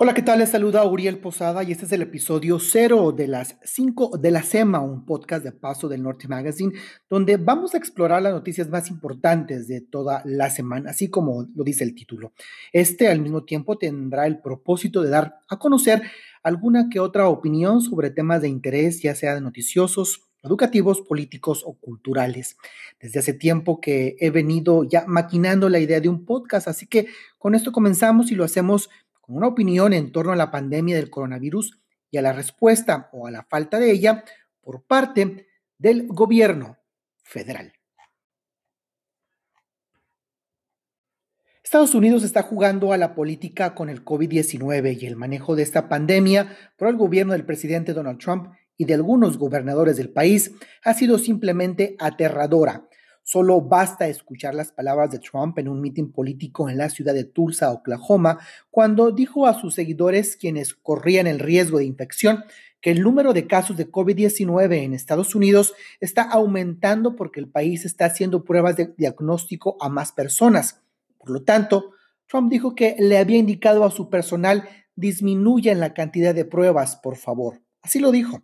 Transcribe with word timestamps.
Hola, 0.00 0.14
¿qué 0.14 0.22
tal? 0.22 0.38
Les 0.38 0.50
saluda 0.50 0.84
Uriel 0.84 1.18
Posada 1.18 1.64
y 1.64 1.72
este 1.72 1.84
es 1.84 1.90
el 1.90 2.02
episodio 2.02 2.60
cero 2.60 3.10
de 3.10 3.26
las 3.26 3.58
5 3.64 4.18
de 4.18 4.30
la 4.30 4.44
SEMA, 4.44 4.78
un 4.78 5.04
podcast 5.04 5.42
de 5.42 5.50
Paso 5.50 5.88
del 5.88 6.04
Norte 6.04 6.28
Magazine, 6.28 6.72
donde 7.10 7.36
vamos 7.36 7.74
a 7.74 7.78
explorar 7.78 8.22
las 8.22 8.32
noticias 8.32 8.68
más 8.68 8.90
importantes 8.90 9.66
de 9.66 9.80
toda 9.80 10.22
la 10.24 10.50
semana, 10.50 10.90
así 10.90 11.10
como 11.10 11.48
lo 11.52 11.64
dice 11.64 11.82
el 11.82 11.96
título. 11.96 12.32
Este 12.72 13.08
al 13.08 13.20
mismo 13.20 13.42
tiempo 13.42 13.76
tendrá 13.76 14.28
el 14.28 14.40
propósito 14.40 15.02
de 15.02 15.10
dar 15.10 15.40
a 15.48 15.58
conocer 15.58 16.00
alguna 16.44 16.88
que 16.88 17.00
otra 17.00 17.26
opinión 17.26 17.80
sobre 17.80 18.10
temas 18.10 18.40
de 18.40 18.48
interés, 18.48 19.02
ya 19.02 19.16
sea 19.16 19.34
de 19.34 19.40
noticiosos, 19.40 20.28
educativos, 20.44 21.00
políticos 21.00 21.64
o 21.66 21.74
culturales. 21.74 22.56
Desde 23.00 23.18
hace 23.18 23.32
tiempo 23.32 23.80
que 23.80 24.14
he 24.20 24.30
venido 24.30 24.84
ya 24.84 25.06
maquinando 25.08 25.68
la 25.68 25.80
idea 25.80 26.00
de 26.00 26.08
un 26.08 26.24
podcast, 26.24 26.68
así 26.68 26.86
que 26.86 27.08
con 27.36 27.56
esto 27.56 27.72
comenzamos 27.72 28.30
y 28.30 28.36
lo 28.36 28.44
hacemos 28.44 28.90
con 29.28 29.36
una 29.36 29.48
opinión 29.48 29.92
en 29.92 30.10
torno 30.10 30.32
a 30.32 30.36
la 30.36 30.50
pandemia 30.50 30.96
del 30.96 31.10
coronavirus 31.10 31.78
y 32.10 32.16
a 32.16 32.22
la 32.22 32.32
respuesta 32.32 33.10
o 33.12 33.26
a 33.26 33.30
la 33.30 33.44
falta 33.44 33.78
de 33.78 33.90
ella 33.90 34.24
por 34.62 34.86
parte 34.86 35.46
del 35.76 36.06
gobierno 36.06 36.78
federal. 37.24 37.74
Estados 41.62 41.94
Unidos 41.94 42.22
está 42.22 42.40
jugando 42.40 42.94
a 42.94 42.96
la 42.96 43.14
política 43.14 43.74
con 43.74 43.90
el 43.90 44.02
COVID-19 44.02 45.02
y 45.02 45.04
el 45.04 45.16
manejo 45.16 45.56
de 45.56 45.62
esta 45.62 45.90
pandemia 45.90 46.56
por 46.78 46.88
el 46.88 46.96
gobierno 46.96 47.34
del 47.34 47.44
presidente 47.44 47.92
Donald 47.92 48.18
Trump 48.18 48.54
y 48.78 48.86
de 48.86 48.94
algunos 48.94 49.36
gobernadores 49.36 49.98
del 49.98 50.08
país 50.08 50.52
ha 50.82 50.94
sido 50.94 51.18
simplemente 51.18 51.96
aterradora, 51.98 52.88
Solo 53.22 53.60
basta 53.60 54.08
escuchar 54.08 54.54
las 54.54 54.72
palabras 54.72 55.10
de 55.10 55.18
Trump 55.18 55.58
en 55.58 55.68
un 55.68 55.80
mitin 55.80 56.12
político 56.12 56.68
en 56.68 56.78
la 56.78 56.88
ciudad 56.88 57.14
de 57.14 57.24
Tulsa, 57.24 57.72
Oklahoma, 57.72 58.38
cuando 58.70 59.10
dijo 59.10 59.46
a 59.46 59.54
sus 59.54 59.74
seguidores, 59.74 60.36
quienes 60.36 60.74
corrían 60.74 61.26
el 61.26 61.38
riesgo 61.38 61.78
de 61.78 61.84
infección, 61.84 62.44
que 62.80 62.90
el 62.90 63.02
número 63.02 63.32
de 63.32 63.46
casos 63.46 63.76
de 63.76 63.90
COVID-19 63.90 64.84
en 64.84 64.94
Estados 64.94 65.34
Unidos 65.34 65.74
está 66.00 66.22
aumentando 66.22 67.16
porque 67.16 67.40
el 67.40 67.48
país 67.48 67.84
está 67.84 68.06
haciendo 68.06 68.44
pruebas 68.44 68.76
de 68.76 68.94
diagnóstico 68.96 69.76
a 69.80 69.88
más 69.88 70.12
personas. 70.12 70.80
Por 71.18 71.30
lo 71.30 71.42
tanto, 71.42 71.92
Trump 72.26 72.50
dijo 72.50 72.74
que 72.74 72.94
le 72.98 73.18
había 73.18 73.38
indicado 73.38 73.84
a 73.84 73.90
su 73.90 74.08
personal 74.08 74.68
disminuyan 74.98 75.78
la 75.78 75.94
cantidad 75.94 76.34
de 76.34 76.44
pruebas, 76.44 76.96
por 76.96 77.16
favor. 77.16 77.62
Así 77.82 78.00
lo 78.00 78.10
dijo. 78.10 78.42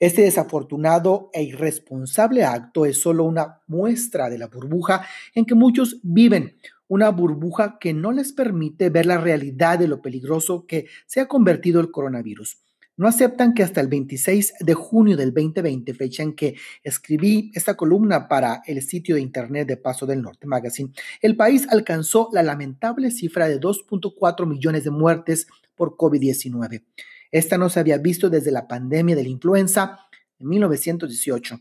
Este 0.00 0.22
desafortunado 0.22 1.30
e 1.32 1.42
irresponsable 1.42 2.44
acto 2.44 2.86
es 2.86 3.00
solo 3.00 3.24
una 3.24 3.60
muestra 3.66 4.30
de 4.30 4.38
la 4.38 4.48
burbuja 4.48 5.06
en 5.34 5.44
que 5.44 5.54
muchos 5.54 6.00
viven, 6.02 6.56
una 6.88 7.10
burbuja 7.10 7.78
que 7.80 7.92
no 7.92 8.12
les 8.12 8.32
permite 8.32 8.90
ver 8.90 9.06
la 9.06 9.18
realidad 9.18 9.78
de 9.78 9.88
lo 9.88 10.02
peligroso 10.02 10.66
que 10.66 10.86
se 11.06 11.20
ha 11.20 11.28
convertido 11.28 11.80
el 11.80 11.90
coronavirus. 11.90 12.58
No 12.94 13.08
aceptan 13.08 13.54
que 13.54 13.62
hasta 13.62 13.80
el 13.80 13.88
26 13.88 14.54
de 14.60 14.74
junio 14.74 15.16
del 15.16 15.32
2020, 15.32 15.94
fecha 15.94 16.22
en 16.22 16.34
que 16.34 16.56
escribí 16.84 17.50
esta 17.54 17.74
columna 17.74 18.28
para 18.28 18.62
el 18.66 18.82
sitio 18.82 19.14
de 19.14 19.22
internet 19.22 19.66
de 19.66 19.78
Paso 19.78 20.04
del 20.04 20.20
Norte 20.20 20.46
Magazine, 20.46 20.92
el 21.22 21.34
país 21.34 21.66
alcanzó 21.70 22.28
la 22.32 22.42
lamentable 22.42 23.10
cifra 23.10 23.48
de 23.48 23.58
2.4 23.58 24.46
millones 24.46 24.84
de 24.84 24.90
muertes 24.90 25.46
por 25.74 25.96
COVID-19. 25.96 26.82
Esta 27.32 27.56
no 27.56 27.70
se 27.70 27.80
había 27.80 27.96
visto 27.96 28.28
desde 28.30 28.52
la 28.52 28.68
pandemia 28.68 29.16
de 29.16 29.22
la 29.22 29.30
influenza 29.30 29.98
en 30.38 30.48
1918. 30.48 31.58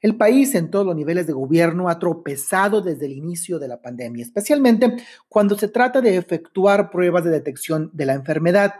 El 0.00 0.16
país 0.16 0.54
en 0.54 0.70
todos 0.70 0.86
los 0.86 0.96
niveles 0.96 1.26
de 1.26 1.34
gobierno 1.34 1.90
ha 1.90 1.98
tropezado 1.98 2.80
desde 2.80 3.04
el 3.04 3.12
inicio 3.12 3.58
de 3.58 3.68
la 3.68 3.82
pandemia, 3.82 4.24
especialmente 4.24 4.96
cuando 5.28 5.58
se 5.58 5.68
trata 5.68 6.00
de 6.00 6.16
efectuar 6.16 6.90
pruebas 6.90 7.22
de 7.22 7.30
detección 7.30 7.90
de 7.92 8.06
la 8.06 8.14
enfermedad. 8.14 8.76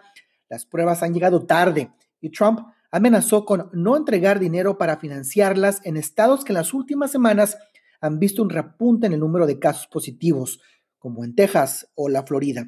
Las 0.49 0.65
pruebas 0.65 1.03
han 1.03 1.13
llegado 1.13 1.45
tarde 1.45 1.91
y 2.23 2.31
Trump 2.31 2.61
amenazó 2.91 3.45
con 3.45 3.69
no 3.75 3.99
entregar 3.99 4.41
dinero 4.41 4.79
para 4.79 4.97
financiarlas 4.97 5.83
en 5.85 5.99
estados 5.99 6.43
que 6.43 6.53
en 6.53 6.59
las 6.59 6.73
últimas 6.73 7.11
semanas 7.11 7.59
han 8.01 8.19
visto 8.19 8.43
un 8.43 8.49
repunte 8.49 9.07
en 9.07 9.13
el 9.13 9.21
número 9.21 9.47
de 9.47 9.59
casos 9.59 9.89
positivos, 9.89 10.61
como 10.99 11.23
en 11.23 11.35
Texas 11.35 11.91
o 11.95 12.09
la 12.09 12.23
Florida. 12.23 12.67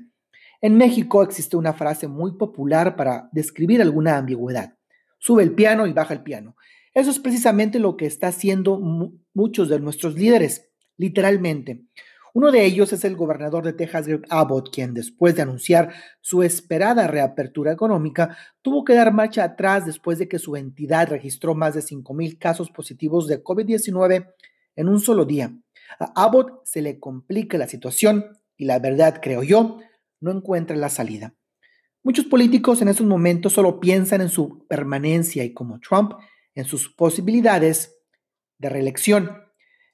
En 0.65 0.77
México 0.77 1.25
existe 1.25 1.57
una 1.57 1.73
frase 1.73 2.07
muy 2.07 2.37
popular 2.37 2.95
para 2.95 3.29
describir 3.33 3.83
alguna 3.83 4.17
ambigüedad. 4.17 4.75
Sube 5.19 5.43
el 5.43 5.57
piano 5.57 5.89
y 5.89 5.93
baja 5.93 6.15
el 6.15 6.23
piano. 6.23 6.55
Eso 6.95 7.11
es 7.11 7.19
precisamente 7.19 7.81
lo 7.81 7.97
que 7.97 8.07
está 8.07 8.29
haciendo 8.29 8.79
muchos 9.35 9.69
de 9.69 9.81
nuestros 9.81 10.15
líderes, 10.15 10.71
literalmente. 10.97 11.83
Uno 12.33 12.53
de 12.53 12.65
ellos 12.65 12.93
es 12.93 13.05
el 13.05 13.17
gobernador 13.17 13.65
de 13.65 13.73
Texas, 13.73 14.07
Greg 14.07 14.23
Abbott, 14.31 14.73
quien 14.73 14.95
después 14.95 15.35
de 15.35 15.43
anunciar 15.43 15.95
su 16.21 16.45
esperada 16.45 17.09
reapertura 17.09 17.73
económica, 17.73 18.37
tuvo 18.63 18.85
que 18.85 18.95
dar 18.95 19.13
marcha 19.13 19.43
atrás 19.43 19.85
después 19.85 20.21
de 20.21 20.29
que 20.29 20.39
su 20.39 20.55
entidad 20.55 21.09
registró 21.09 21.57
más 21.57 21.75
de 21.75 21.81
5.000 21.81 22.39
casos 22.39 22.71
positivos 22.71 23.27
de 23.27 23.43
COVID-19 23.43 24.33
en 24.77 24.89
un 24.89 25.01
solo 25.01 25.25
día. 25.25 25.53
A 25.99 26.25
Abbott 26.25 26.65
se 26.65 26.83
le 26.83 27.01
complica 27.01 27.59
la 27.59 27.67
situación 27.67 28.39
y 28.57 28.65
la 28.65 28.79
verdad, 28.79 29.19
creo 29.21 29.43
yo, 29.43 29.81
no 30.23 30.31
encuentra 30.31 30.77
la 30.77 30.89
salida. 30.89 31.35
Muchos 32.03 32.25
políticos 32.25 32.81
en 32.81 32.89
estos 32.89 33.07
momentos 33.07 33.53
solo 33.53 33.79
piensan 33.79 34.23
en 34.23 34.29
su 34.29 34.67
permanencia 34.67 35.45
y 35.45 35.53
como 35.53 35.79
Trump 35.81 36.15
en 36.55 36.65
sus 36.65 36.89
posibilidades 36.89 37.97
de 38.59 38.69
reelección. 38.69 39.43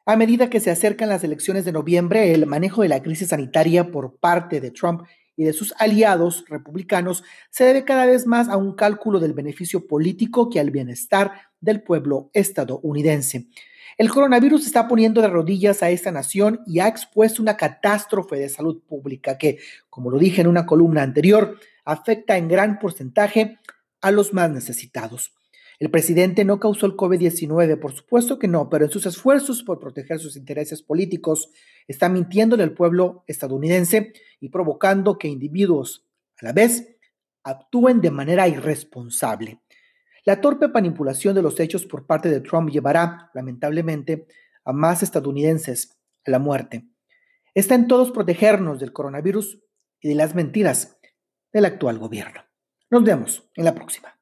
A 0.07 0.17
medida 0.17 0.49
que 0.49 0.61
se 0.61 0.71
acercan 0.71 1.09
las 1.09 1.23
elecciones 1.23 1.65
de 1.65 1.73
noviembre, 1.73 2.33
el 2.33 2.47
manejo 2.47 2.83
de 2.83 2.89
la 2.89 3.03
crisis 3.03 3.29
sanitaria 3.29 3.91
por 3.91 4.19
parte 4.19 4.61
de 4.61 4.71
Trump 4.71 5.03
y 5.37 5.45
de 5.45 5.53
sus 5.53 5.75
aliados 5.79 6.45
republicanos 6.49 7.23
se 7.51 7.65
debe 7.65 7.85
cada 7.85 8.07
vez 8.07 8.27
más 8.27 8.49
a 8.49 8.57
un 8.57 8.75
cálculo 8.75 9.21
del 9.21 9.35
beneficio 9.35 9.87
político 9.87 10.51
que 10.51 10.61
al 10.61 10.71
bienestar 10.71 11.33
del 11.61 11.83
pueblo 11.83 12.31
estadounidense. 12.33 13.49
El 13.97 14.11
coronavirus 14.11 14.67
está 14.67 14.87
poniendo 14.87 15.21
de 15.23 15.29
rodillas 15.29 15.83
a 15.83 15.91
esta 15.91 16.13
nación 16.13 16.61
y 16.67 16.81
ha 16.81 16.89
expuesto 16.89 17.43
una 17.43 17.57
catástrofe 17.57 18.37
de 18.37 18.49
salud 18.49 18.83
pública 18.87 19.39
que, 19.39 19.59
como 19.89 20.11
lo 20.11 20.19
dije 20.19 20.41
en 20.41 20.47
una 20.47 20.67
columna 20.67 21.03
anterior, 21.03 21.59
afecta 21.85 22.37
en 22.37 22.49
gran 22.49 22.79
porcentaje 22.79 23.59
a 24.01 24.11
los 24.11 24.33
más 24.33 24.51
necesitados. 24.51 25.33
El 25.79 25.91
presidente 25.91 26.45
no 26.45 26.59
causó 26.59 26.87
el 26.87 26.97
COVID-19, 26.97 27.79
por 27.79 27.93
supuesto 27.93 28.39
que 28.39 28.49
no, 28.49 28.69
pero 28.69 28.85
en 28.85 28.91
sus 28.91 29.07
esfuerzos 29.07 29.63
por 29.63 29.79
proteger 29.79 30.19
sus 30.19 30.37
intereses 30.37 30.83
políticos 30.83 31.51
está 31.87 32.09
mintiéndole 32.09 32.65
al 32.65 32.73
pueblo 32.73 33.23
estadounidense 33.29 34.13
y 34.41 34.49
provocando 34.49 35.19
que 35.19 35.29
individuos 35.29 36.05
a 36.41 36.47
la 36.47 36.53
vez 36.53 36.97
actúen 37.45 38.01
de 38.01 38.11
manera 38.11 38.49
irresponsable. 38.49 39.61
La 40.29 40.43
torpe 40.43 40.69
manipulación 40.69 41.35
de 41.35 41.41
los 41.41 41.59
hechos 41.59 41.87
por 41.87 42.05
parte 42.05 42.29
de 42.29 42.43
Trump 42.43 42.69
llevará, 42.69 43.31
lamentablemente, 43.33 44.27
a 44.63 44.75
más 44.75 45.03
estadounidenses 45.03 45.99
a 46.27 46.31
la 46.31 46.39
muerte. 46.39 46.87
Está 47.55 47.75
en 47.75 47.89
todos 47.89 48.11
protegernos 48.11 48.79
del 48.79 48.93
coronavirus 48.93 49.59
y 50.03 50.09
de 50.11 50.15
las 50.15 50.35
mentiras 50.35 50.99
del 51.51 51.65
actual 51.65 51.99
gobierno. 51.99 52.43
Nos 52.91 53.05
vemos 53.05 53.51
en 53.55 53.65
la 53.65 53.75
próxima. 53.75 54.18